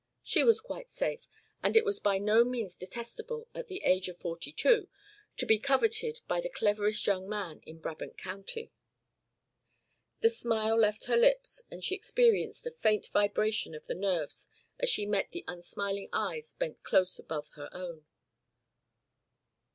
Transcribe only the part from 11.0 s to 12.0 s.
her lips and she